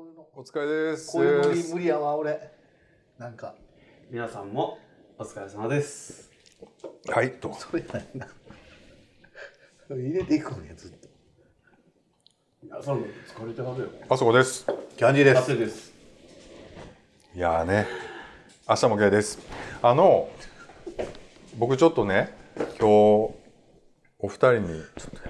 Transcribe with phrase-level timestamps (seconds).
[0.00, 1.12] こういうのお疲れです。
[1.12, 2.50] こういうの無理無理やわ俺
[3.18, 3.54] なんか
[4.10, 4.78] 皆さんも
[5.18, 6.30] お疲れ様です。
[7.06, 7.52] はい、と。
[7.52, 8.26] それないな
[9.90, 11.08] 入れていくんやずっと
[12.62, 13.88] 皆さんも疲れてはるよ。
[14.08, 14.64] あそこです。
[14.96, 15.92] キャンディーで汗です。
[17.34, 17.86] いやーね、
[18.66, 19.38] 明日もゲイです。
[19.82, 20.30] あの、
[21.58, 23.34] 僕ちょっとね、今日、
[24.18, 25.29] お二人に、ま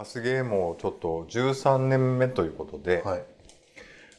[0.00, 3.24] アスゲーもちょっと13年目ということで、はい。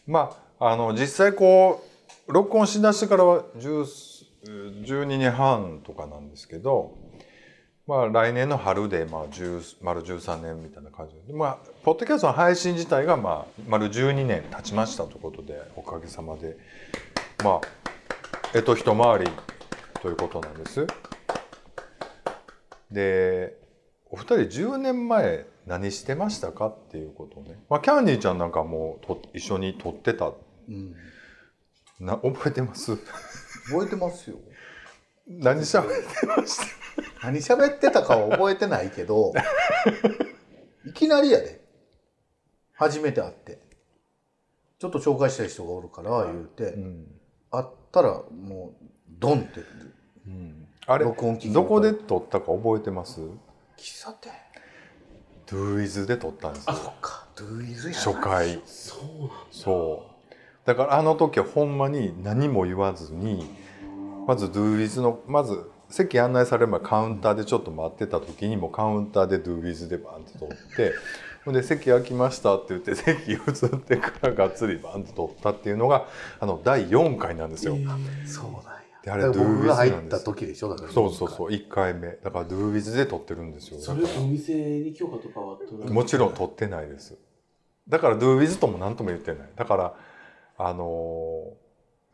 [0.08, 1.84] まあ、あの、実際こ
[2.28, 6.98] う、録音しだしてからは10 12年半とかなんですけど、
[7.88, 16.58] まあ、来年の春で、まあ、10丸13年みたいな感じで、まあ、ポッドキャストの配信自体が、まあ、丸12年経ちましたということでおかげさまで。
[17.44, 17.62] まあ
[18.54, 19.32] えと一回り
[20.02, 20.88] ということなんです。
[22.92, 23.56] で
[24.12, 30.34] お二人10年前何してましたかっていうことをね、まあ、キャンディーちゃんなんかもと一緒に撮ってた。
[30.68, 30.96] うん。
[32.00, 32.96] な覚えてます？
[33.68, 34.38] 覚えてますよ。
[35.28, 36.58] 何しゃべってまし
[37.22, 37.28] た？
[37.28, 39.34] 何喋ってたかは覚えてないけど
[40.86, 41.62] いきなりやで。
[42.74, 43.60] 初めて会って。
[44.80, 47.08] ちょっと紹介したい人がおるから言うて、うん。
[47.52, 48.86] 会ったらもう
[49.20, 49.60] ドンって。
[50.26, 50.68] うん。
[50.88, 53.20] あれどこで撮ったか覚えてます？
[53.80, 54.32] 喫茶店
[55.48, 56.74] ？Do Is で撮ったんですよ。
[56.76, 57.26] そっか。
[57.36, 58.00] ドゥイズやな。
[58.00, 58.62] 初回。
[58.66, 60.10] そうなんそう。
[60.66, 63.46] だからあの時はほんまに何も言わずに
[64.28, 70.94] まず Do Is のまず席案内される前カウンターでちょっと待ってた時にもうカウンターで Do Is でバンって撮って
[71.46, 76.06] ほんで席空きましたって言って席移ってからがっつりバンと撮ったっていうのが
[76.40, 77.76] あの第4回なんですよ。
[77.76, 81.94] そうなんであれ僕が入った時でしょだからそうそうそう1回。
[81.94, 82.10] 目。
[82.24, 83.80] だから Do With で撮ってるんですよ。
[83.80, 87.18] それお店に許可とかは取らもちろん撮ってないです。
[87.88, 89.94] だから Do With とも何とも言ってないだから
[90.58, 91.54] あの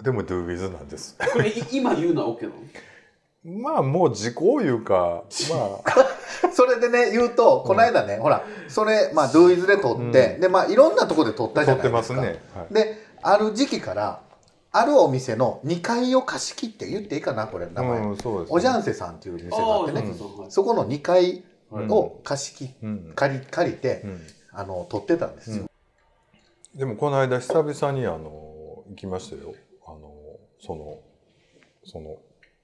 [0.02, 1.18] ーでも Do With なんです。
[1.34, 3.62] これい今言うのは OK なの？
[3.62, 6.52] まあもう時効いうかまあ。
[6.52, 10.42] それでね言うとこの間ね、ほらそれまあ Do Is で撮って、うん。
[10.42, 12.20] でまあいろんなとこで撮ったじ撮ゃないですか。
[12.20, 14.22] ってますね、はい、である時期から
[14.78, 20.52] あるお店の2階を貸し切って言っていいかなこれ名前、うん、そうです、おじゃんせさんっていう店があってね、そうそう。
[20.52, 24.22] そこの2階はいを貸し切っうん借り借りて、うん
[24.58, 25.70] あの撮ってたんですよ、
[26.74, 29.54] でもこの間久々にあの行きましたよ。
[29.86, 30.14] あの
[30.62, 31.00] その
[31.86, 32.18] その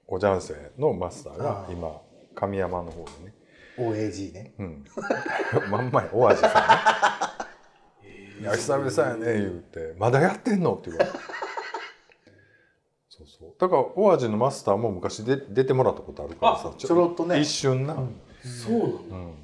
[0.08, 2.00] おじゃんせのマスターが今
[2.34, 3.34] 神山の方でね。
[3.76, 4.54] OAG ね。
[4.58, 4.84] うん。
[5.70, 8.40] まんまやお味さんね。
[8.40, 11.18] いや久々やね言うて「まだやってんの?」って言われて
[13.26, 13.54] そうそう。
[13.58, 17.40] だからお味のマスターも昔で出てもらったことあるからさちょろっとね。
[17.40, 17.94] 一瞬な、
[18.42, 19.16] そうなんだ。
[19.16, 19.34] うん。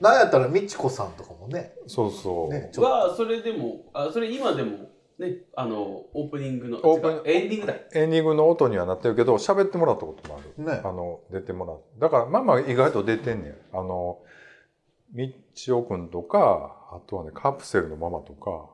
[0.00, 1.74] なんやったら美智子さんとかもね。
[1.86, 7.74] そうそう、ねちょっはそれでもあそれ今でもねあのオープニングのオープエンディングだ。
[7.94, 10.80] エンディングの音にはなってるけど喋ってもらったこともある、ね。
[10.84, 14.18] あの出てもらってだからまあまあ意外と出てんねんあの
[15.12, 18.70] みちおくんとかあとはねカプセルのママとか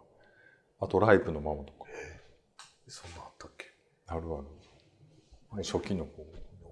[0.80, 1.78] あとライプのママとか。
[2.90, 3.27] そんな
[4.08, 4.38] あるあ
[5.56, 6.24] る初期の方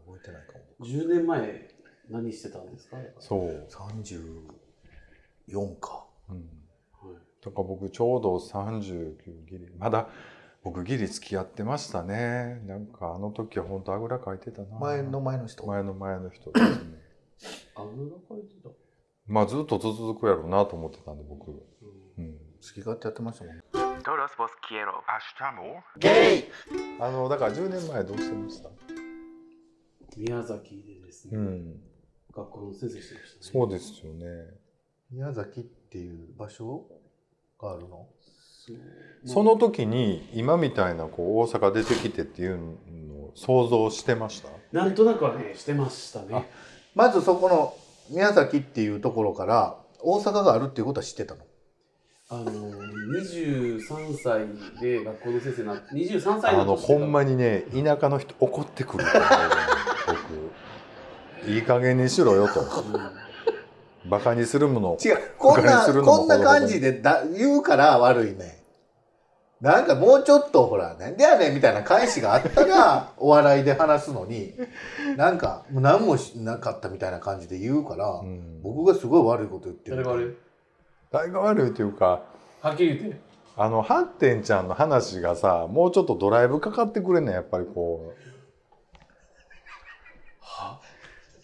[0.07, 0.87] 覚えてないかも。
[0.87, 1.69] 10年前
[2.11, 2.97] 何してたんですか？
[3.19, 3.67] そう、
[5.49, 6.07] 34か。
[6.29, 7.17] うん、はい。
[7.45, 9.17] だから僕ちょうど39
[9.49, 10.09] ギリまだ
[10.63, 12.61] 僕ギリ付き合ってましたね。
[12.67, 14.79] なんかあの時は本当あぐらかいてたな。
[14.79, 15.67] 前の前の人。
[15.67, 17.03] 前の前の人ですね。
[17.77, 18.71] あぐらかいてた？
[19.27, 21.55] まあずっと続くやろうなと思ってたんで僕、う
[22.21, 23.63] ん、好き勝手やってましたもんね
[24.07, 25.03] Todos vos quiero.
[25.99, 26.45] ゲイ
[27.01, 28.69] あのだから10年前どうしてました？
[30.17, 31.75] 宮崎でですね、うん。
[32.33, 33.41] 学校の先生してましたね。
[33.41, 34.27] そうですよね。
[35.11, 36.87] 宮崎っていう場所
[37.61, 38.07] があるの？
[39.25, 42.65] その時に今みたいなこう大阪出てきてっていうの
[43.25, 44.51] を想像してました？
[44.71, 46.49] なんとなくはねしてましたね。
[46.95, 47.75] まずそこの
[48.11, 51.41] 宮崎っていうところから大阪があるっていうことは知ってたの？
[52.29, 54.47] あの23歳
[54.81, 59.05] で学校の先生になって23歳あのほんまににね田舎の人怒ってくる
[61.45, 61.51] 僕。
[61.51, 62.67] いい加減にしろよと。
[64.09, 68.63] バカにするもの違うこんなこんな感じでだ言うから悪いね。
[69.61, 74.55] なんかもうちょっとほらなんでやねんみたいな返しがあったら お笑いで話すのに
[75.17, 78.61] なんかもう何もしなかったみたいな感じで言うから、うん。
[78.63, 80.37] 僕がすごい悪いこと言ってる誰が悪い？
[81.11, 81.75] 誰が悪い？
[81.75, 82.23] というか
[82.67, 83.21] はっきり言って。
[83.57, 88.15] あのハッテンちゃんの話がさもうちょっとドライブかかってくれんねんやっぱりこう。
[90.41, 90.81] は？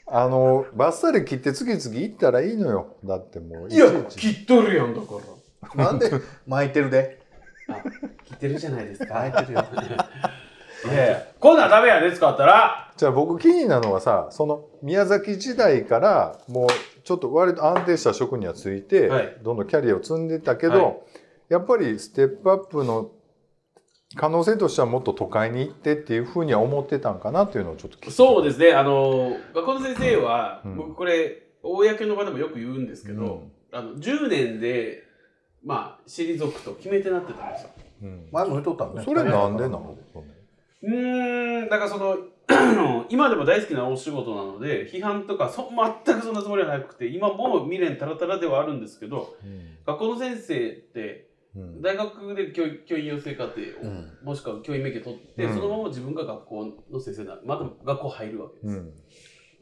[0.08, 2.96] あのバッサリ切って次々行ったらいいのよ。
[3.04, 4.34] だってもういやちいち。
[4.34, 5.06] 切っとるやんだか
[5.76, 5.84] ら。
[5.84, 6.10] なんで？
[6.46, 7.22] 巻いてるで。
[7.68, 7.74] あ
[8.24, 9.14] 切ってるじゃないですか。
[9.14, 9.64] 巻いてるよ。
[10.84, 12.92] いやいやこんなんダメやで使ったら。
[12.96, 16.68] じゃあ僕気になるのはさその宮崎時代からもう
[17.04, 19.36] ちょっと割と安定した職にはついて、はい。
[19.42, 20.96] どんどんキャリアを積んでたけど、はい
[21.52, 23.10] やっぱりステップアップの
[24.16, 28.72] 可能性としてはもっと都会に行ってっていうふうには思ってたんかなっていうのをちょっと聞そうですね。
[28.72, 30.76] あの学校の先生は、うん。
[30.76, 33.78] 僕これ公の場でもよく言うんですけど、うん。
[33.78, 35.02] あの10年で
[35.62, 37.70] まあ退くと決めてなってたんですよ。
[38.02, 38.28] うん。
[38.32, 39.02] 前も言っとったのね。
[39.04, 39.94] それなんでなの？
[40.84, 42.16] うーんだからその
[43.10, 45.70] 今でも大好きなお仕事なので批判とかそ
[46.04, 49.36] 全くそんなつもりはなくて今もう未練たらたらではあるんですけど
[49.86, 54.18] 学校の先生ってうん大学で教教員養成課程を、うん。
[54.22, 55.54] もしくは教員免許取って、うん。
[55.54, 58.92] そのまま自分が学校の先生なまた学校入るわけです、うん。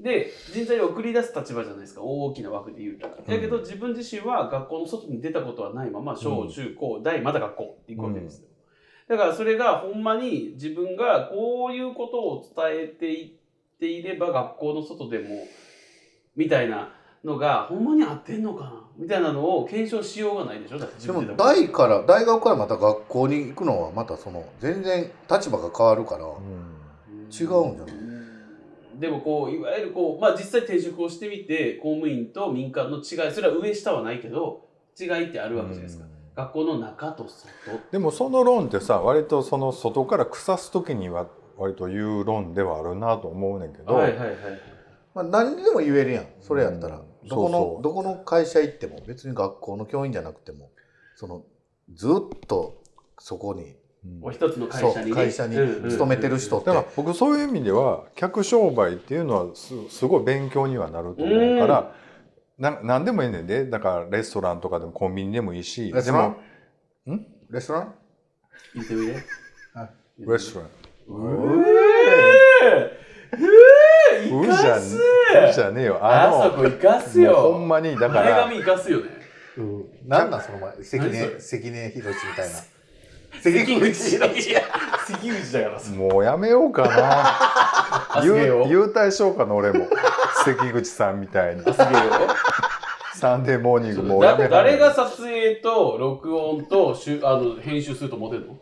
[0.00, 2.02] で人材を送り出す立場じゃないですか。
[2.02, 8.46] 大きな枠で言うたら、だけど自分自身は学校の外に出たことはないまま小中高大また学校って行くわけですよ、
[9.08, 13.31] だからそれがほんまに自分がこういうことを伝えていっ
[13.78, 15.46] ていれば学校の外でも
[16.36, 16.94] みたいな
[17.25, 20.78] のがほんまに合ってんのかなみたいなのを検証しようがないでしょ？
[20.78, 27.49] だって自でも大から大学からまた学校に行くのはまたその全然立場が変わるから違うんじゃ
[27.87, 29.00] ない？
[29.00, 34.67] でもこういわゆるこうまあ実際転職をしてみて公務員と民間の違いそれは上下はないけど
[34.99, 36.05] 違いってあるわけじゃないですか、
[36.37, 37.49] 学校の中と外。
[37.93, 41.26] でもその論ってさ割とその外から腐す時には
[41.56, 44.37] 割と言う論ではあるなと思うねんけど、はいはいはい
[45.14, 46.26] まあ、何にでも言えるやん。
[46.40, 47.28] それやったら、うん。
[47.28, 47.82] どこのそうそう。
[47.82, 50.70] どこの会社行っても別に学校の教員じゃなくても
[51.16, 51.44] その
[51.94, 52.12] ずっ
[52.46, 52.82] と
[53.18, 54.20] そこにうん。
[54.22, 61.94] お一つの会社に、ね、会社にうんうんうん勤めてる人って、だから僕そういう意味では客商売っていうのはすすごい勉強にはなると思うから、
[62.58, 63.68] な何でもいいねんで。
[63.68, 66.36] だからレストランとかでもコンビニでもいいしレストラン？
[67.04, 67.26] でもん？
[67.50, 67.94] レストラン？
[68.74, 70.68] 言ってみてレストラン。
[70.68, 70.70] う
[72.62, 75.00] えー、うじゃ生かすう
[75.55, 75.84] じゃねえ。
[75.84, 75.99] よ。
[76.00, 77.32] あのあそこ生かすよ。
[77.32, 79.05] もうほんまにだか前ら髪生かすよね。
[80.06, 82.56] なんなんその前関根関根宏みたいな。
[83.40, 85.90] 関口宏関口だからさ。
[85.93, 88.22] もうやめようかな。
[88.25, 89.87] 優優待しようかな俺も。
[90.44, 91.62] 関口さんみたいに。
[91.64, 92.12] あすげえよ。
[93.14, 98.56] サンデーモーニングもうやめだ誰がは撮影と録音としゅあの編集すると思ってんの？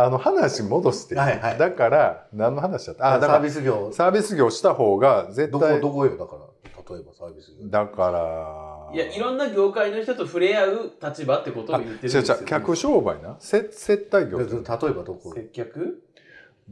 [0.00, 1.58] あの話戻して、はいはい。
[1.58, 3.04] だから何の話だった？
[3.06, 3.90] ああサービス業。
[3.92, 6.94] サービス業した方が絶どこ対どこよだから。
[6.94, 7.68] 例えばサービス業。
[7.68, 13.36] だからいやいろんな業界の人と触れ合う立場ってことをあ言ってるんです客商売な？
[13.40, 14.38] 接接待業。
[14.38, 15.32] で例えばどこ？
[15.34, 16.00] 接客？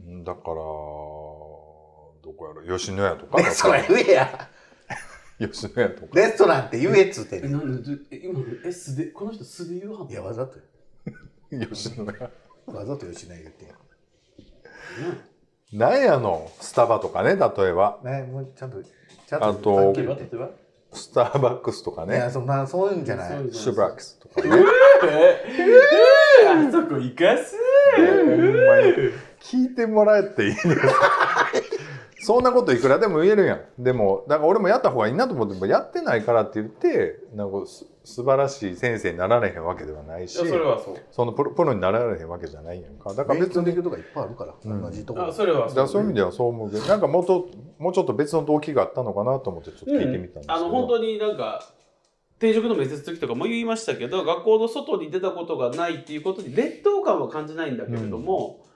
[0.05, 2.77] うんだからどこやろ？
[2.77, 3.37] 吉野家とか？
[3.39, 4.49] レストラン言えや。
[5.51, 6.15] 吉野家とか。
[6.15, 7.61] レストランって言えっつってえなん
[8.09, 10.57] 今のえ素でこの人素で言うはんいやわざと
[11.51, 12.29] 吉野家
[12.67, 13.73] わざと吉野家言って
[15.73, 16.49] なんやの？
[16.61, 17.35] スタバとかね例
[17.69, 17.99] えば。
[18.03, 19.93] ねもうちゃんとちゃんとあと
[20.93, 23.29] スターバックスとかいやねそんなそういうんじゃない。
[23.51, 24.49] シュバックスとかね。
[25.03, 25.35] え
[26.43, 27.55] えあそこ生かす
[27.95, 28.93] ほんまに
[29.41, 30.67] 聞いてもらえていいです
[32.27, 33.61] そんなこといくらでも言えるやん。
[33.81, 40.97] でもだから俺もやった方がいいなと思ってもやってないからって言ってなんかす素晴らしい先生になられへんわけではないしいやそれはそう。
[41.09, 43.13] そのプロプロになられへんわけじゃないやんか。
[43.13, 44.81] だから別に勉強できるとかいっぱいあるから、うん。
[44.81, 45.27] 同じところ。
[45.27, 47.47] あそれはだからそういう意味ではそう思うけどなんかもっと
[47.79, 51.63] もうちょっと別の動機があったのかなと思ってちょっと聞いてみたんですけど、あの本当になんか
[52.39, 58.66] 定職の面接の時とかも言いましたけど学校の外に出たことがないっていうことに劣等感は感じないんだけれども、ん、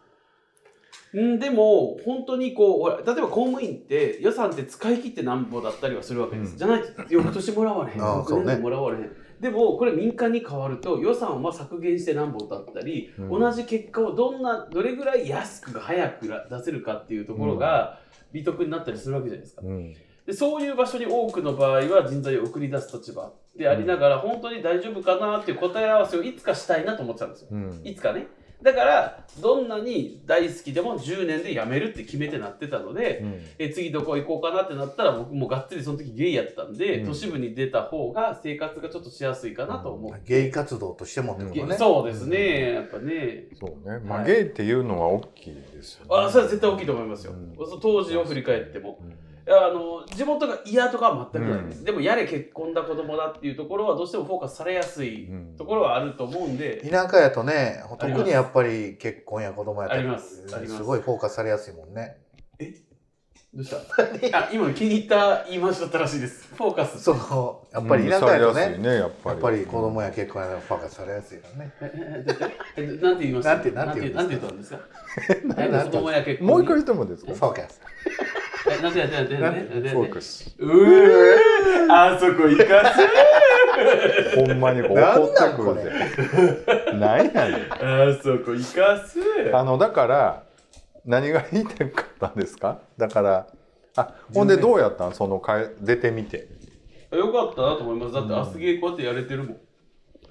[1.14, 6.58] でも本当にこう例えば公務員って予算って使い切ってなんぼだったりはするわけです、うん。
[6.58, 8.00] じゃないと翌年もらわれへん。
[8.00, 13.30] 翌年もらわれへん、でもこれ民間に変わると予算は削減してなんぼだったり、うん。
[13.42, 18.00] 同じ結果をどんなどれぐらい安く早く出せるかっていうところが
[18.32, 19.64] 美徳になったりするわけじゃないですか。
[19.66, 19.94] うん。
[20.26, 27.48] でそういう場所に多くの場合は人材を送り出す立場でありながら、本当に大丈夫かなっていう答え合わせをいつかしたいなと思ってたんですよ。
[27.52, 27.82] うん。
[27.84, 28.28] いつかね。
[28.62, 33.42] だから、どんなに大好きでも10年で辞めるって決めてなってたので、うん。
[33.58, 37.08] え次どこ行こうかなってなったら、僕もがっつりその時ゲイやったんで、うん。
[37.08, 40.14] 都市部に出た方が生活がちょっとしやすいかなと思う。
[40.26, 43.46] ゲイ活動としてもってことね、そうですね、やっぱね。
[43.60, 44.00] そうね。
[44.06, 44.28] まあ、はい。
[44.28, 46.08] ゲイっていうのは大きいですよね。
[46.12, 47.34] あそれは絶対大きいと思いますよ。
[47.34, 47.56] うん。
[47.82, 49.00] 当時を振り返っても。
[49.48, 51.86] あの地元が嫌とかは全くないです、うん。
[51.86, 55.56] でもやれ結婚だ子供だっていうところはどうしてもフォーカスされやすいうん。
[55.58, 60.84] ところはあると思うんで、田舎やとね特にやっぱり結婚や子供やったりす。
[60.84, 62.18] ごいフォーカスされやすいもんね。
[63.54, 63.78] どうした？
[64.40, 66.48] あ今の気に入った言い回しだったらしいです。
[66.56, 67.02] フォーカス。
[67.04, 69.36] そのやっぱり田舎やとうんね、ねやっぱり。
[69.36, 71.74] やっぱり子供や結婚やらフォーカスされやすいからね。
[71.82, 72.26] え
[72.78, 73.56] えええなんて言いました？
[73.56, 74.80] なんてなんて言ったんですか？
[75.84, 77.34] 子供や結婚もう一回言ってもですか？
[77.34, 77.82] フォーカス。
[77.84, 80.56] えなんてなんてなんてなんてフォークス。
[80.60, 81.94] うー。
[81.94, 88.12] あそこ行かすほんまに怒ってくるで何やねん。
[88.12, 89.20] あそこ行かす
[89.54, 90.44] あのだから
[91.06, 92.80] 何が言いたかったんですか？
[92.98, 93.48] だから
[93.96, 95.14] あほんでどうやったん？
[95.14, 96.48] そのかえ出てみて。
[97.12, 98.14] よかったなと思います。
[98.14, 99.58] だってアスゲーこうやってやれてるもん。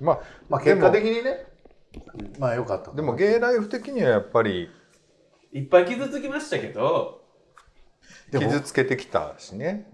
[0.00, 1.44] まあまあ結果的にね。
[2.38, 2.92] まあよかった。
[2.92, 4.70] でもゲイライフ的にはやっぱり
[5.52, 7.19] いっぱい傷つきましたけど
[8.32, 9.86] 傷つけてきたしね。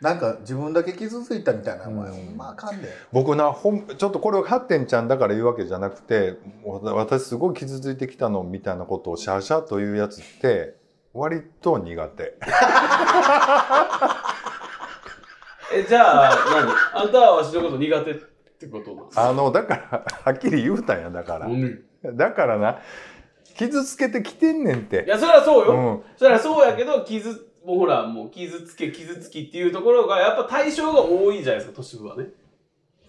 [0.00, 2.36] なんか自分だけ傷ついたみたいなお前うん。
[2.36, 2.88] まああかんで。
[3.12, 10.74] 僕なほんちょっとこれをハッテンちゃんだから言うわけじゃなくてわ私すごい傷ついてきたのみたいなことをシャーシャーというやつって
[11.12, 12.34] 割と苦手。
[15.72, 16.36] えじゃあ
[16.94, 17.02] 何？
[17.04, 19.28] あんたはわしのこと苦手ってことなんですか？
[19.28, 21.46] あのだからはっきり言うたんやだから。
[21.46, 21.82] うん。
[22.16, 22.78] だからな
[23.56, 25.04] 傷つけてきてんねんって。
[25.06, 26.02] いやそれはそうよ、うん。
[26.16, 32.26] それはそうやけど傷もうほらもう傷つけ傷つきっていうところがやっぱ対象が多いじゃないですか都市部はね。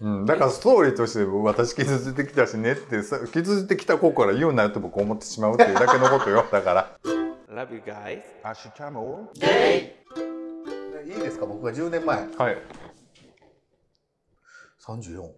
[0.00, 6.98] うん、だからストーリーとして私傷ついてきたしねってさ傷ついてきた子から言うなよって僕思ってしまうっていうだけのことよだから。
[7.48, 8.22] Love you guys.
[8.42, 9.38] アシュチャモい
[11.10, 12.18] いですか僕が10年前。
[12.18, 12.58] はい。
[14.84, 15.30] 34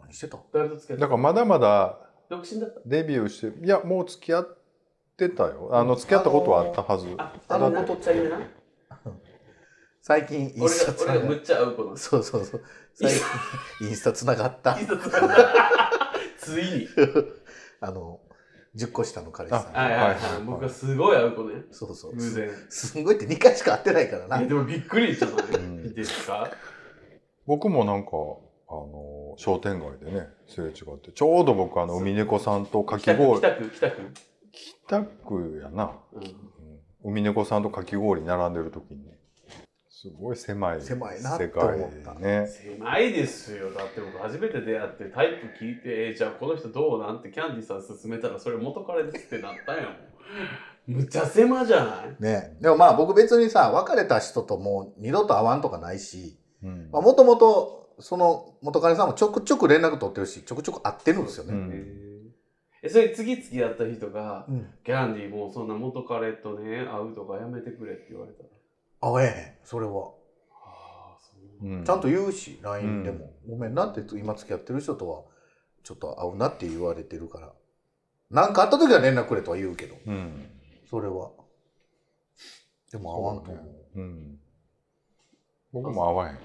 [0.00, 0.38] 何してた？
[0.52, 1.98] 誰と付き合ってだからまだまだ
[2.28, 2.80] 独身だった？
[2.86, 4.58] デビューしていやもう付き合っ
[5.16, 5.70] てたよ。
[5.72, 8.38] あの付き合ったことはあったはず、ああのあのことっちゃいめな
[10.02, 12.62] 最近イン俺スタつながっが俺がむっちゃ合う子なんですそうそうそう
[12.94, 13.10] 最
[13.80, 14.78] 近インスタつながった
[16.38, 16.88] ついに
[17.80, 18.20] あの
[18.76, 26.50] 10個下の彼氏さんはいはいはい、はいはい僕がすごい合う子ねそうそう偶然すんごいって2回しか会ってないからなえでもびっくりしたのんねですか
[27.46, 34.02] 僕もなんかあの商店街でねすれ違ってちょうど僕あの海猫さんとかき北区氷北区北区？
[34.86, 36.22] 北区やな、うん。
[36.22, 36.34] うん。
[37.04, 39.00] 海猫さんとかき氷並んでる時に
[39.88, 42.14] すごい狭い狭いなって世界思った。
[42.14, 42.46] ね。
[42.46, 43.72] 狭いですよ。
[43.72, 47.22] だって僕初めて出会ってタイプ聞いて、えーじゃあこの人どうなん？
[47.22, 49.94] てキャンディーさん勧めたらそれ元彼ですってなったんやもん。
[50.86, 52.22] むっちゃ狭じゃない？
[52.22, 52.56] ね。
[52.60, 56.88] でもまあ僕別にさ別れた人ともう二度と会わんとかないしうん。
[56.92, 62.32] もともとその元彼さんもちょくちょく連絡取ってるしちょくちょく会ってるんですよね、うん。
[62.82, 68.48] えそれ次々やった人がうんキャンディーもうそんな元彼とね会うとかやめてくれって言われたら
[69.00, 70.12] 会えへんそれは。
[70.50, 71.84] ああそううん。
[71.84, 75.22] ちゃんと言うし LINE でも、ごめんなって今付き合ってる人とは
[75.82, 77.52] ちょっと会うなって言われてるから。
[78.30, 79.96] 何かあった時は連絡くれとは言うけど。
[80.06, 80.50] うん。
[80.90, 81.30] それは。
[82.90, 84.00] でも会わんと思う。
[84.00, 84.38] うん。
[85.72, 86.38] 僕も会わへん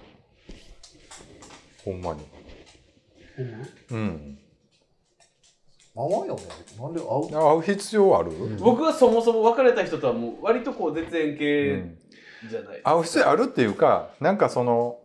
[1.83, 2.21] ほんまに。
[3.37, 3.57] ほんま？
[3.91, 4.37] うん。
[5.93, 6.41] 会わんよね。
[6.79, 7.29] なんで会う？
[7.31, 8.57] 会う必要ある、ん。
[8.57, 11.97] 僕はそもそも別れた人とはもう割とこう絶縁う系ん。
[12.49, 14.97] じゃない、会う必要あるっていうかなんかその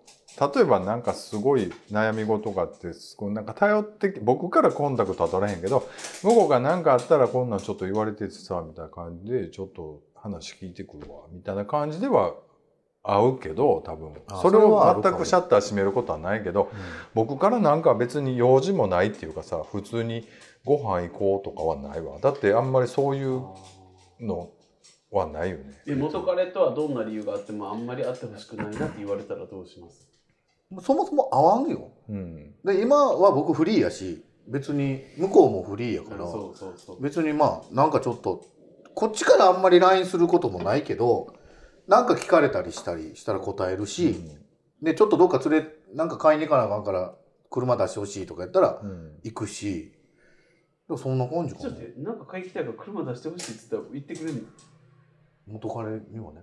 [0.54, 5.86] 例えばなんかすごい悩み事があってすごいなんか頼ってき僕からコンタクトは取らへんけど
[6.22, 12.34] 向こうが何かあったらこんなんちょっと言われててさみたいな感じでちょっと話聞いてくるわみたいな感じでは
[13.06, 14.12] 会うけど多分。
[14.28, 16.70] あそれを全くシャッター閉めることはないけど
[17.14, 20.26] 僕からなんか別に用事もないっていうかさ普通に
[20.64, 22.18] ご飯行こうとかはないわ。
[22.20, 23.42] だってあんまりそういう
[24.20, 24.50] の
[25.10, 25.80] はないよね。
[25.86, 30.06] で元彼とはどんな理由があってもあんまり会ってほしくないなって言われたらどうします？
[30.84, 31.92] そもそも会わんよ。
[32.08, 32.54] うん。
[32.64, 36.24] で今は僕フリーやし別に向こうもフリーやから、
[37.00, 38.44] 別にまあなんかちょっと
[38.94, 41.34] こっちからあんまり LINE することもないけど
[41.88, 44.16] なんか聞かれたりしたりしたら答えるし、
[44.82, 47.14] でちょっとどっか連れなんか買いに行かなあかんから
[47.50, 49.18] 車出してほしいとかやったらうん。
[49.22, 49.92] 行くし。
[50.88, 51.70] でもそんな感じかな。
[51.70, 54.46] ちょっとなんか買いに来たいから車出してほしいって言ったら言ってくれる
[55.46, 56.42] 元彼にはね。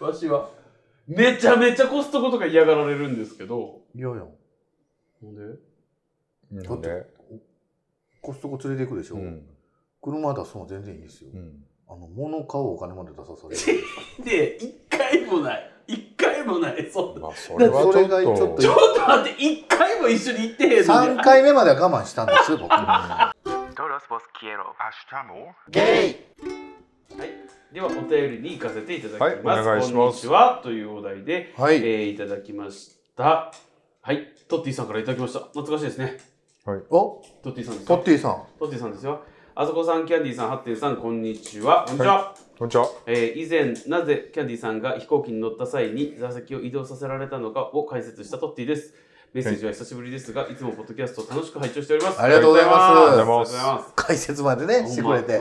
[0.00, 0.50] の わしは。
[1.06, 3.82] めちゃめちゃコストコとか嫌がられるんですけど。
[3.94, 4.26] いやいや。
[5.22, 5.42] なんで？
[6.68, 7.06] なんで？
[8.20, 9.48] コストコ連れて行くでしょ、うん。
[10.02, 13.84] 車出すの全然いいですよ、うんあの物買うお金まで出さされる。
[14.24, 15.70] で一回もない。
[15.86, 16.90] 一回もない。
[16.90, 20.84] そんなまあそれはちょっそれがちょっととちょっと待って一回も一緒に行ってへんのに。
[21.20, 22.68] 3回目までは我慢したんです僕。
[24.08, 24.74] vos quiero.
[27.16, 27.30] はい、
[27.72, 29.58] ではお便りに行かせていただきます。
[29.58, 29.94] はいお願いします。
[29.94, 33.50] こんにちはというお題で、はい、えーいただきました。
[34.02, 35.40] はい、トッティさんからいただきました。
[35.40, 36.18] 懐かしいですね。
[36.90, 37.22] お？
[37.42, 37.96] トッティさんですよ。
[37.96, 38.42] トッティさん。
[38.58, 39.22] トッティさんですよ。
[39.60, 41.84] あそこさん、キャンディーさん、ハッテンさん、こんにちは。
[41.84, 42.32] こんにちは。
[42.56, 42.88] こんにちは。
[43.06, 48.94] えー以前なぜキャンディさんが飛行機に乗った際に座席を移動させられたのかを解説したトッティです。
[49.32, 50.54] メッセージは久しぶりですがい。
[50.54, 52.22] つもポッドキャストを楽しく拝聴しております。
[52.22, 52.76] ありがとうございます。
[52.76, 53.92] ありがとうございます。
[53.96, 55.40] 解説までねしてくれて。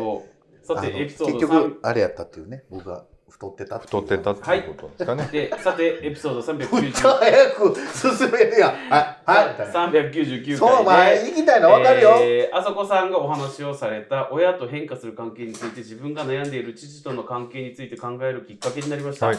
[0.63, 5.29] さてエピソード結3局あれやったっていうね僕が太ってた太ってたっていうことですかね。
[5.31, 7.75] でさてエピソードめっち390ゃ早く
[8.19, 8.72] 進めるやん。
[8.72, 9.74] はいはいみたいな。
[9.74, 19.38] 399回でそう前行きたいの分かるよ、えーあそこさんがお話をされた親と変化する関係について自分が悩んでいる父との関係について考えるきっかけになりました、はい。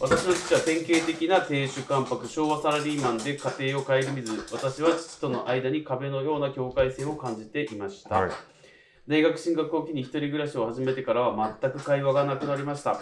[0.00, 8.30] 私の父は典型的な亭主関白昭和サラリーマンで家庭を顧みず私は父との間に壁のような境界線を感じていました、はい。
[9.08, 13.00] 大学進学を機に一人暮らしを始めてからは全く会話がなくなりました。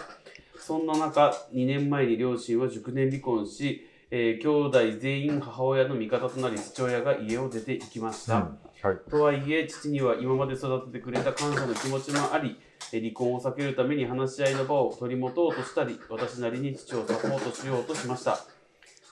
[0.57, 8.97] そんな中2年前に両親は熟年離婚し、えー兄弟全員母親の味方となり父親が家を出て行きました、うんはい。
[9.09, 12.57] とはいえ父には今まで育ててくれた感謝の気持ちもあり
[12.93, 18.39] え離婚を避けるために話し合いの場を取り持とうとしたり私なりに父をサポートしようとしました。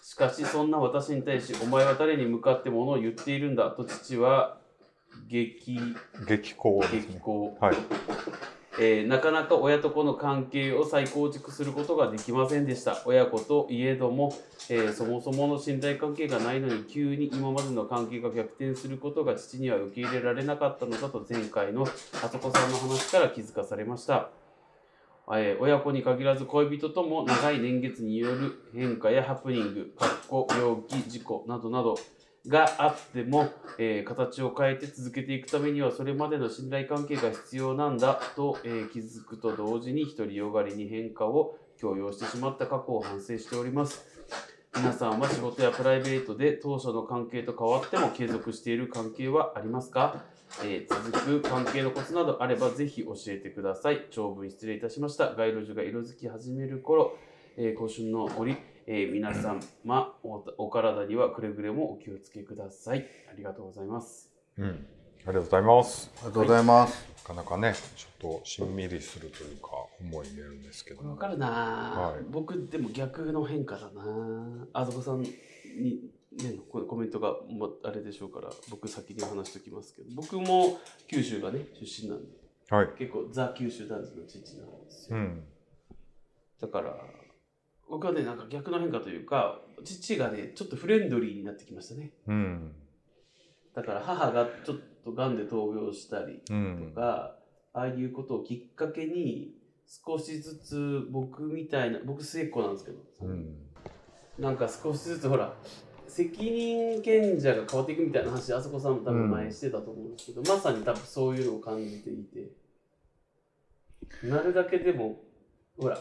[0.04, 4.58] しかしそんな私に対し「お前は誰に向かってものを言っているんだ」と父は
[5.28, 5.80] 激
[6.28, 7.16] 激高ですね。
[7.16, 7.76] 激高、はい。
[8.80, 14.32] えーなかなか親と子の関係を再構築することができませんでした親子といえども、
[14.70, 21.84] えーそもそもの信頼関係がないのに急に今までの関係が逆転することが父には受け入れられなかったのだと前回の
[22.24, 24.30] あそこさんの話から気づかされました、
[25.32, 31.98] えー親子に限らず恋人とも長い年月による変化やハプニング、かっこ病気、事故などなど
[32.48, 44.06] があっても、えー形を変えて続けていくためにはそれまでの信頼関係が必要なんだと、えー気づくと同時に独りよがりに変化を強要してしまった過去を反省しております。
[44.76, 50.24] 皆さんは仕事やプライベートで当初の関係と変わっても継続している関係はありますか、
[50.64, 54.06] えー続く関係のコツなどあればぜひ教えてください。
[54.12, 55.34] 長文失礼いたしました。
[55.36, 57.18] 街路樹が色づき始める頃、
[57.60, 59.60] えー、今春の折、えー皆様
[60.24, 63.08] おお体にはくれぐれもお気をつけください。
[63.32, 64.32] ありがとうございます。
[64.60, 64.66] うん。
[64.68, 64.70] あ
[65.22, 66.12] りがとうございます。
[66.18, 71.10] ありがとうございます、なかなかね、ちょっとしんみりするというか、思い出るんですけど。
[71.10, 75.32] わかるな、はい僕でも逆の変化だなあそこさんに、
[76.34, 82.28] ね、こコメントがもあれでしょうから僕先に話しておきますけど僕も九州がね出身なんで
[82.70, 82.90] はい。
[83.00, 85.44] 結構ザ九州男児の父なんですよ、うん。
[86.62, 86.96] だから
[87.90, 92.72] 僕はねなんか逆の変化というか父がねちょっとフレンドリーになってきましたねうん。
[93.76, 96.92] だから母がちょっと癌で闘病したりとうん。
[96.96, 97.36] か、
[97.74, 99.54] ああいうことをきっかけに
[99.88, 103.56] 少しずつ僕みたいな僕末っ子なんですけど、うん。
[104.40, 105.54] なんか少しずつほら
[106.08, 112.50] 責任権者が変わっていくみたいな話あそこさんも多分前してたと思うんですけど、まさに多分そういうのを感じていて
[114.24, 115.20] なるだけでも
[115.78, 116.00] ほら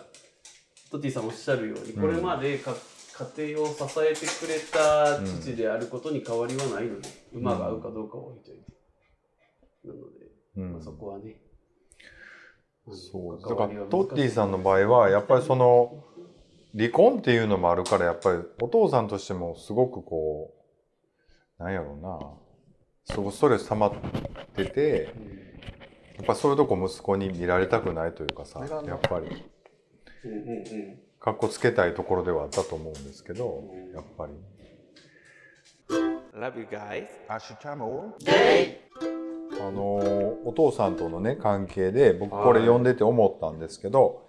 [0.97, 2.01] トティさんおっしゃるように、うん。
[2.01, 2.75] これまでか
[3.37, 8.63] 家庭を支えてくれた父であることに変わりはないので、馬が合うかどうかは置いといて。
[9.85, 10.73] なので、うん。
[10.73, 11.37] まあ、そこはね。
[12.93, 13.41] そう。
[13.41, 16.05] だから、トッティさんの場合は、やっぱりその、
[16.77, 20.53] 離婚っていうのもあるから、やっぱりお父さんとしてもすごくこ
[21.59, 23.93] う、なんやろうな、すごくストレス溜まっ
[24.55, 25.09] てて、
[26.17, 29.45] やっぱそういうとこ息子に見られたくないというかさ、やっぱり、
[31.19, 34.33] かっこつけたいところではあったと思うんですけど、やっぱり。
[36.39, 37.07] Love you guys.
[39.59, 39.97] あの
[40.45, 44.27] お父さんとのね関係で僕これ読んでて思ったんですけど、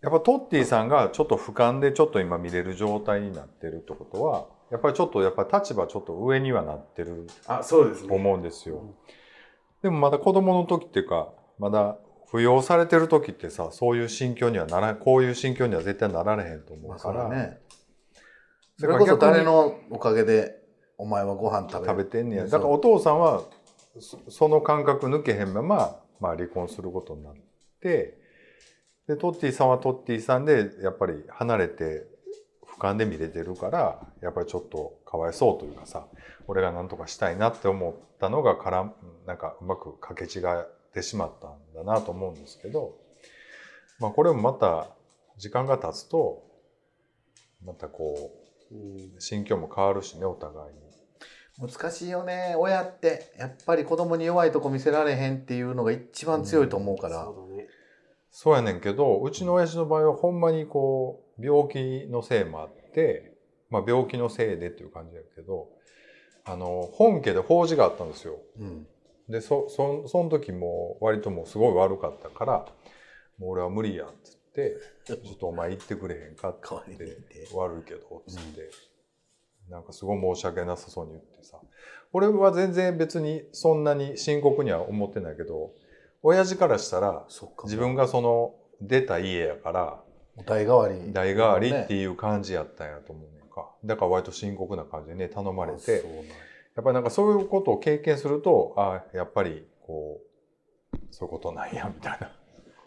[0.00, 8.82] やっぱトッティさんがちょっと俯瞰でちょっと今見れる状態になってるってことはやっぱりちょっとやっぱ立場ちょっと上にはなってるあそうですと思うんですよ。
[9.82, 11.28] でもまだ子供の時っていうか
[11.58, 11.96] まだ
[12.32, 17.58] 扶養されてる時ってさそういう心境にはならこういう心境には絶対なられへんと思まあうから、それね
[18.78, 20.56] それこそ誰のおかげで
[20.96, 22.44] お前はご飯食べ食べてんねや。
[22.44, 23.42] だからお父さんは
[24.00, 27.34] そその感覚抜けへんまま、まあ、離婚することになっ
[27.82, 28.18] て
[29.06, 32.06] でトッティさんはトッティさんでやっぱり離れて
[32.66, 36.06] 俯瞰で見れてるからやっぱりちょっとかわいそうというかさ
[36.46, 38.90] 俺が何とかしたいなって思ったのがから
[39.26, 40.42] なんかうまく掛け違
[40.92, 42.94] ってしまったんだなと思うんですけど、
[43.98, 44.88] まあ、これもまた
[45.38, 46.44] 時間が経つと
[47.64, 48.30] またこ
[48.70, 50.82] う心境も変わるしねお互いに。
[51.58, 57.68] 難しいよね親ってやっぱり子供に弱いとこ見せられへんっていうのが一番強いと思うから、そうだね
[58.30, 63.34] そうやねんけどうちの親父の場合はほんまにこう病気のせいもあって、
[63.68, 65.68] まあ、病気のせいでっていう感じやけど
[66.44, 68.38] あの本家で法事があったんですよ。
[68.58, 68.86] うん
[69.28, 72.66] でそそその時も割ともうすごい悪かったから
[73.38, 78.70] 「もう俺は無理や」っつって「ちょっとお前行ってくれへんか」って言ってて「悪いけど」っつって、
[79.68, 81.60] なんかすごい申し訳なさそうに言ってさ
[82.12, 85.72] 俺は全然別にそんなに深刻には思ってないけど
[86.22, 87.26] 親父からしたら
[87.64, 90.02] 自分がその出た家やから
[90.46, 91.12] 代替わり。
[91.12, 93.70] 代替わりってういう感じやったんやと思うねんか。
[93.84, 96.24] だから割と深刻な感じでね頼まれてそうなん
[96.76, 100.20] ややっぱりなんかそういうことを経験するとあやっぱりこ
[100.94, 102.30] うそういうことなんやみたいな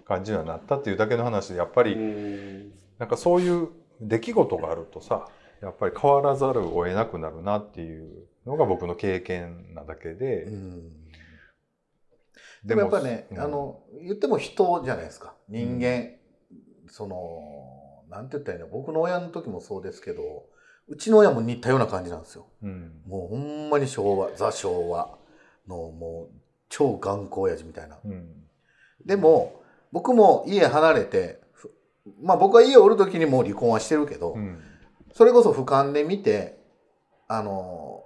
[0.06, 2.72] 感じにはなったっていうだけの話でやっぱりうん。
[2.98, 3.70] なんかそういう
[4.00, 5.28] 出来事があるとさ
[5.62, 10.92] やっぱり変わらざるを得なくなるなっていうのが僕の経験なだけで、うん。
[12.64, 13.40] でもやっぱね、うん。
[13.40, 15.34] あの言っても人じゃないですか。
[15.50, 16.12] 人間、
[16.88, 20.46] そのなんて言ったらいいの僕の親の時もそうですけど
[20.88, 22.46] うちの親も似たような感じなんですよ。
[22.62, 23.02] うん。
[23.08, 25.18] もうほんまに昭和ザ昭和
[25.68, 26.36] のもう
[26.70, 27.98] 超頑固親父みたいな。
[28.04, 28.44] うん。
[29.06, 31.72] でも僕も家離れてふ
[32.22, 34.60] まあ僕は家を売る時にもう離婚はしてるけど、うん。
[35.14, 36.60] それこそ俯瞰で見て
[37.28, 38.04] あの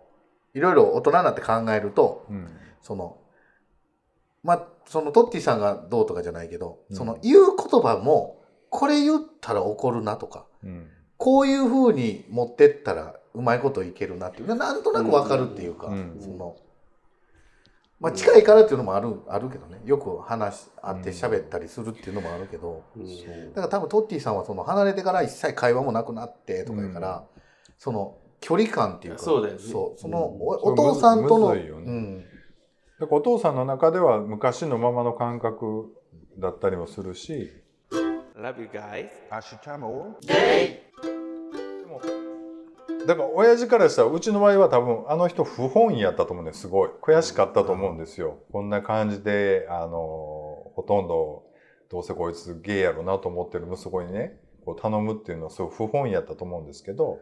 [0.54, 2.48] いろいろ大人になって考えるとうん。
[2.82, 3.18] その
[4.42, 6.96] まあそのトッティさんがどうとかじゃないけど、うん。
[6.96, 10.88] その言う言葉もこれ言ったら怒るなとかうん
[11.20, 14.48] こういうふうに持ってったらうまいこといけるなっていう。
[14.48, 16.56] ななんとなくわかるっていうか、うんその
[18.00, 19.82] まあ近いからっていうのもあるあるけどね。
[19.84, 22.84] よく話し合って喋ったりするっていうのもあるけど、
[23.54, 27.26] だから多分トッティさんはその離れてから一切会話もなくなってとか言うから、
[27.78, 29.60] その距離感っていうかそうだよね。
[29.60, 30.00] そう。
[30.00, 31.62] そのうんおお父さんとのね。
[31.62, 32.20] うん。
[32.98, 35.94] だからお父さんの中では昔のままの感覚
[36.38, 37.52] だったりもするし。
[38.38, 39.10] Love you guys.
[43.10, 46.60] だから親父からしたらうちの場合は多分あの人不本意やったと思うんです。
[46.62, 46.90] すごい。
[47.02, 49.90] 悔しかったと思うんですよ、こんな感じであの
[50.76, 51.44] ほとんど
[51.90, 57.18] どうせこいつゲイやろなと思ってる息子にねこう頼むっていうのはすごい不本意やったと思うんですけど。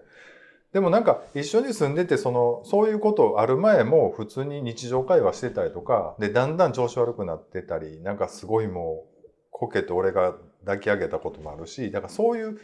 [0.74, 12.60] でもなんか一緒に住んでてそのそういうことある前も普通に日常会話してたりとかでだんだん調子悪くなってたりなんかすごいもうこけて俺が抱き上げたこともあるしだからそういう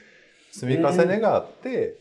[0.51, 1.97] 積み重ねがあって、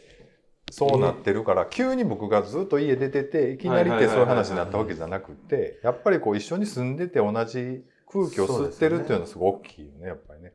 [0.72, 10.54] そうなってるから、急に僕がずっと家出てていきなりってそういう話になったわけじゃなくてやっぱりこう一緒に住んでて同じ空気を吸ってるっていうのはすごい大きいよねやっぱりね。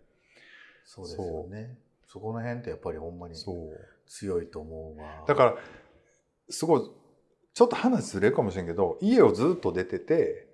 [0.86, 1.78] そうですよね。
[2.08, 3.36] そこの辺ってやっぱりほんまに
[4.08, 5.24] 強いと思うわ。
[5.28, 5.56] だから
[6.50, 6.82] すごい
[7.54, 10.48] ちょっと話ずれるかもしれんけど家をずっと出てて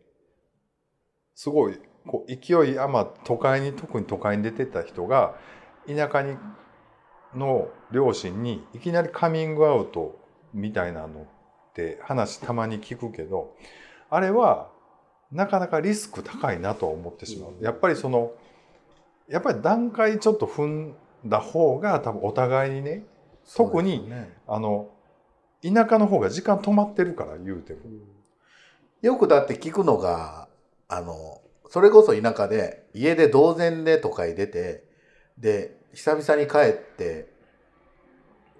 [1.35, 5.35] すごいこう勢い余都会に特に都会に出てた人が
[5.87, 6.35] 田舎に
[7.35, 10.19] の両親にいきなりカミングアウト
[10.53, 11.25] みたいなのっ
[11.73, 13.55] て話たまに聞くけど
[14.09, 14.69] あれは
[15.31, 17.55] なかなかリスク高いなとは思ってしまう。
[17.61, 18.33] やっぱりその
[19.27, 23.05] やっぱり段階ちょっと踏んだ方が多分お互いにね
[23.55, 24.89] 特にねあの
[25.63, 27.79] 田舎の方が時間止まってるから言うても。
[29.01, 30.47] よくだって聞くのが
[30.87, 34.85] あのそれこそ田舎で家で同然で都会出て
[35.37, 37.31] で久々に帰って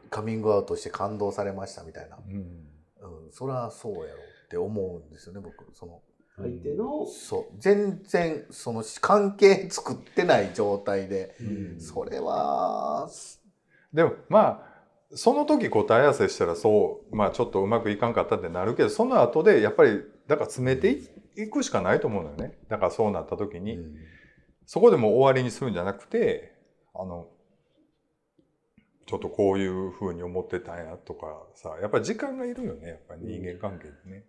[0.10, 5.66] カミングアウトして感動されましたみたいな、うんうん、そりゃそうやろって思うんですよね僕。
[5.74, 6.02] その
[6.38, 7.56] 相手の、そう。
[7.60, 11.36] 全然その関係作ってない状態で。
[11.40, 11.80] うん。
[11.80, 13.10] それは
[13.94, 22.58] でもまあその時答え合わせしたらそうまあちょっとうまくいかんかったってなるけどその後でやっぱりだから詰めていいくしかないと思うのよね。
[22.70, 23.96] だからそうなった時に、うん。
[24.66, 26.53] そこでもう終わりにするんじゃなくて
[26.96, 27.28] あの
[29.06, 34.24] ちょっとこういうふうに思ってたんやとかさやっぱり時間がいるよねやっぱり人間関係でね、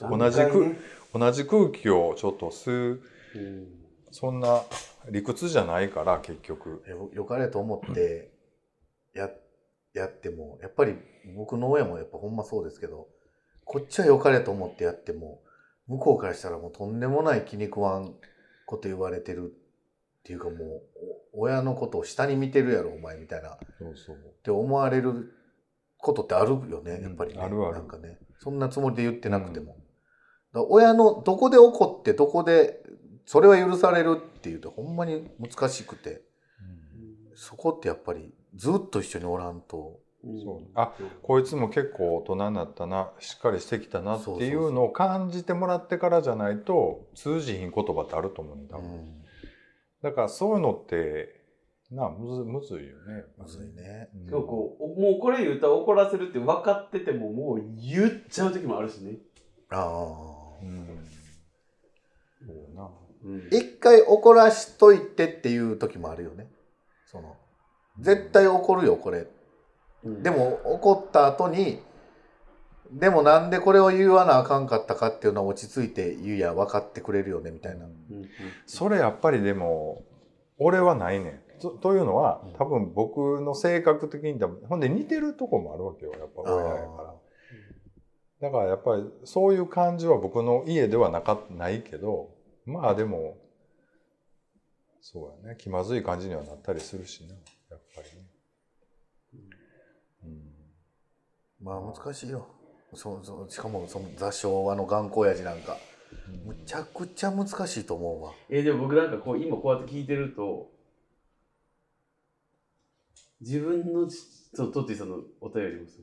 [0.00, 0.76] 同じく
[1.12, 3.02] 同じ空気をちょっと吸う
[3.34, 3.80] うん。
[4.12, 4.62] そんな
[5.08, 6.82] 理屈じゃないから結局。
[6.88, 8.30] よよかれと思って
[9.14, 9.30] や
[9.94, 10.94] やってもやっぱり
[11.36, 13.08] 僕の親もやっぱほんまそうですけど
[13.64, 15.40] こっちはよかれと思ってやっても
[15.88, 18.14] 向こうからしたらもうとんでもない気に食わん
[18.66, 19.52] こと言われてる
[20.20, 23.50] っていうかもうお親のことを下に見てるやろお前みたいな。
[23.50, 24.16] っそうそう。
[24.42, 25.32] て思われる
[25.98, 27.74] ことってあるよねやっぱりね、うんあるある。
[27.74, 28.18] なんかね。
[28.38, 29.76] そんなつもりで言ってなくても、
[30.52, 32.82] だから親のどこで怒ってどこで
[33.26, 36.22] それは許されるっていうとほんまに難しくて。
[37.40, 40.68] そこってやっぱりずっと一緒におらんと、うんそう。
[40.74, 43.12] あこいつも結構大人になったな。
[43.18, 48.68] しっかりしてきたなっていうのを感じてもらってからじゃないと通じひん言葉ってあると思うん。
[48.68, 48.76] だ、
[50.02, 51.40] だからそういうのって
[51.90, 53.24] なあむずむずいよね。
[53.36, 54.08] むずいね。
[54.28, 54.46] うん。
[54.46, 59.16] こうもうこれ言うたら怒らせるって分かっててももう言っちゃう時もあるしね。
[59.70, 60.62] ああ。
[60.62, 60.86] うん。
[62.46, 62.88] そうな。
[63.24, 63.48] うん。
[63.48, 66.46] 一回怒らしといてっていう時もあるよね。
[67.06, 67.36] その
[67.98, 69.26] 絶対怒るよこれ。
[70.04, 70.22] うん。
[70.22, 71.82] でも怒った後に
[72.92, 78.28] でもなんでこれを言わなあかんかったかっていうのは落ち着いて言うや分かってくれるよねみたいな、うんうん
[78.66, 80.04] それやっぱりでも
[80.58, 81.42] 俺はないね。
[81.58, 88.48] んとというのは多分僕の性格的に多分ほんで似てるとこもあるわけよやっぱ親やから。
[88.48, 92.30] だからやっぱりそういう感じは僕の家ではなかないけど
[92.64, 93.36] まあでも
[95.00, 95.56] そうやね。
[95.58, 98.26] 気まずい感じにはなったりするしなやっぱりね、
[100.24, 101.66] うん。
[101.66, 102.46] まあ難しいよ
[102.94, 103.50] そうそう。
[103.50, 105.76] しかもその座昭和の頑固親父なんか。
[106.44, 108.32] むちゃくちゃ難しいと思うわ。
[108.48, 110.70] えーでも僕なんかこう今こうやって聞いてると
[113.40, 114.16] 自分のち
[114.54, 116.02] そうトッティさんのお便りもそう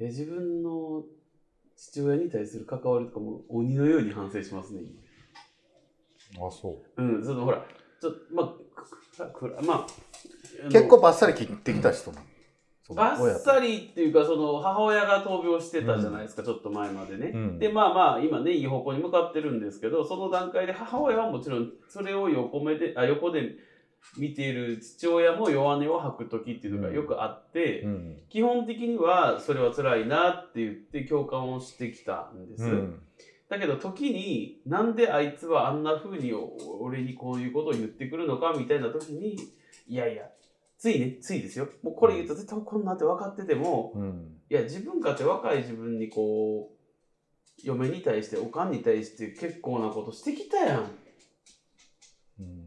[0.00, 1.04] えー自分の
[1.76, 4.80] 父親に対する関わりとかも鬼のように反省しますね
[6.36, 7.64] あそ今うんそのほら
[8.00, 8.54] ちょま
[9.18, 9.86] あくくらまあ
[10.62, 12.26] あの結構バッサリ切ってきた人もその
[12.94, 17.58] バッサリっていうかその母親が闘病してたじゃないですか、ちょっと前までね、うん。
[17.58, 23.56] でまあまあ今ねいい方向に向かってるんですけどその段階で母親はもちろんそれを横目であ横で
[24.16, 28.16] 見ている父親も弱音を吐く時っていうのがよくあって、う、うん。
[28.28, 33.00] 基本的にはそれは辛いなって言って共感をしてきたんです、うん。
[33.48, 36.32] だけど時になんであいつはあんな風に
[36.80, 39.36] 俺にこういうことを言ってくるのかみたいな時に
[39.88, 40.24] いやいや
[40.78, 41.68] ついねついですよ。
[41.82, 44.32] もうこれ言うと絶対こんなって分かっててもうん。
[44.48, 46.76] いや自分かって若い自分にこう
[47.62, 50.90] 嫁に対しておかんに対して結構なことしてきたやん。
[52.40, 52.66] うん。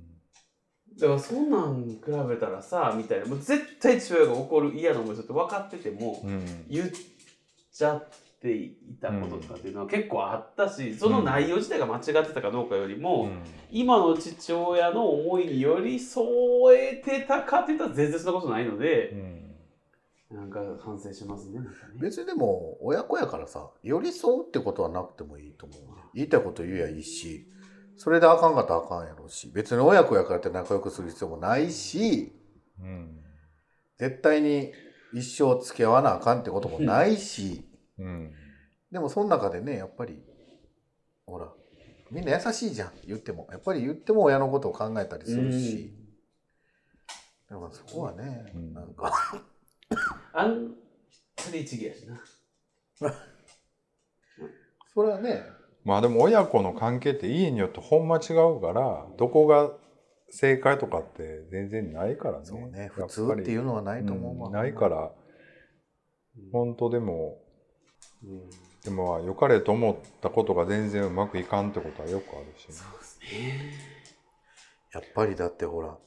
[0.99, 3.25] だからそんなん比べたらさみたいな。
[3.27, 6.65] もう絶対父親が怒る嫌な思いするって分かっててもうん。
[6.67, 6.89] 言っ
[7.71, 13.41] ちゃっていたこととかっていうのは結構あったしその内容自体が間違ってたかどうかよりも、うん。
[13.69, 16.23] 今の父親の思いに寄り添
[16.75, 19.11] えてたかって言ったら全然そんなことないのうで、
[20.31, 20.35] ん。
[20.35, 21.65] なんか反省しますねね。
[21.95, 26.03] 別にでも親子やからさ寄り添うってことはなくてもいいと思うね。
[26.13, 27.45] 言いたいこと言えやいいし
[27.97, 32.31] それであかんかったらあかんやろうし別に親子やからって仲良くする必要もないし
[32.79, 33.19] うん。
[33.97, 34.71] 絶対に
[35.13, 37.65] 一生付き合わなあかんってこともないし、
[37.99, 38.31] うん。
[38.91, 40.19] でもその中でねやっぱり
[41.25, 41.47] ほら
[42.11, 43.47] みんな優しいじゃん言っても。
[43.51, 45.93] やっぱり言っても親のことを考えたりするし、
[47.49, 48.73] だからそこはね、うん。
[48.73, 49.13] なんか
[50.33, 50.73] あん
[51.35, 52.19] たりちぎやしな
[54.93, 55.43] それはね
[55.83, 59.71] まあでも親子の関係って家によってほんま違うからどこが
[60.29, 62.45] 正解とかって全然ないからね。
[62.45, 65.11] そうね普通っていうのはないと思うわ、うんないから
[66.51, 67.39] 本当でも
[68.23, 68.49] うん。
[68.83, 73.73] でもまあ良かれと思ったことが全然うまくいかんってことはよくあるしね、そうですね。
[74.93, 75.97] やっぱりだってほら。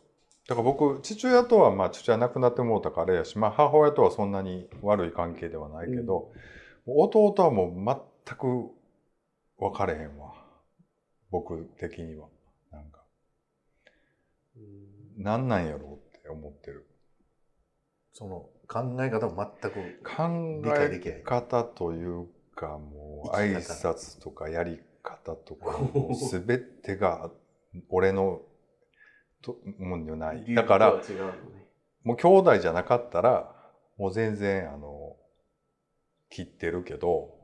[0.48, 6.33] だから僕父親とはまあ父親亡くなってもうたからあれやし、まあ、母親とはそんなに悪い関係ではないけど、
[6.87, 7.75] 弟はもう
[8.27, 8.70] 全く
[9.59, 10.35] 分かれへんわ。
[11.31, 12.29] 僕的には。
[12.72, 13.05] なんか。
[15.16, 16.87] なんなんやろうって思ってる。
[18.12, 21.18] その考え方も全く考理解できない。
[21.18, 25.78] え方というかもう挨拶とかやり方とか
[26.30, 27.30] 全てが
[27.90, 28.40] 俺の
[29.42, 30.54] ともんじゃない。
[30.54, 31.02] だから
[32.02, 33.54] もう兄弟じゃなかったら
[33.98, 35.16] もう全然あの
[36.30, 37.42] 切ってるけど。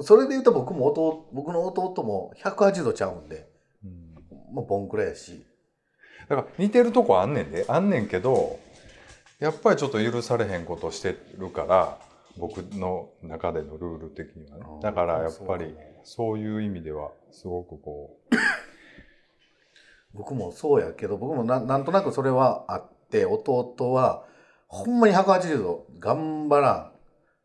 [0.00, 3.48] それで言うと僕も弟僕の弟も180度ちゃうんで
[3.84, 4.14] うん。
[4.52, 5.46] まあボンくらいやし。
[6.28, 7.64] だから似てるとこあんねんで。
[7.68, 8.58] あんねんけど
[9.40, 11.98] やっぱりちょっと許されへんことしてるから
[12.36, 14.64] 僕の中でのルール的にはね。
[14.82, 18.36] だからやっぱりそういう意味ではすごくこう
[20.14, 24.26] 僕もそうやけど僕もななんとなくそれはあって弟は
[24.68, 26.92] ほんまに180度頑張らん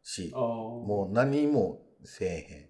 [0.04, 2.70] しもう何もせえへん。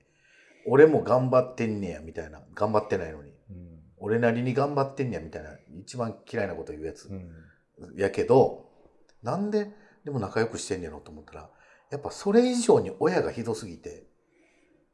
[0.66, 2.42] 俺も頑張ってんねやみたいな。
[2.54, 3.32] 頑張ってないのに。
[3.50, 3.80] うん。
[3.98, 5.52] 俺なりに頑張ってんねやみたいな。
[5.82, 7.10] 一番嫌いなこと言うやつ。
[7.10, 7.32] うん。
[7.96, 8.69] やけど
[9.24, 9.72] なんで
[10.06, 11.50] でも仲良くしてんねやろと思ったら
[11.92, 14.06] やっぱそれ以上に親がひどすぎて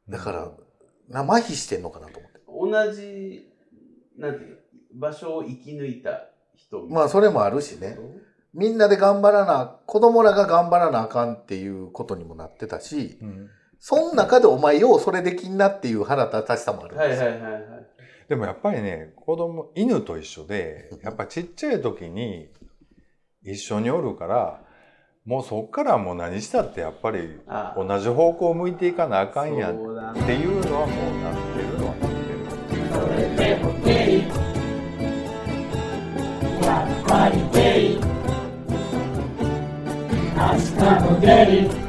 [0.08, 0.50] だから、
[1.08, 2.40] な麻痺してんのかなと思って。
[2.46, 3.48] 同じ
[4.16, 4.56] なんていうの
[4.94, 7.98] 場所を生き抜いた人まあそれもあるしね。
[8.54, 13.50] みんなで頑張らな子供らが頑張らなあかんっていうことにもなってたしうん。
[13.78, 17.62] その中でお前ようそれできんなっていう腹立たしさもあるんはいですよ、はいはいはい
[18.28, 22.48] でもやっぱりね子供犬と一緒でやっぱちっちゃい時に
[23.42, 24.60] 一緒におるから
[25.24, 29.74] もうそっからもう何したってやっぱりあ同じ方向を向いていかなあかんやんっ
[30.24, 32.16] ていうのはもうなってるのはなってる。
[40.36, 40.42] 明
[40.78, 41.85] 日もゲイ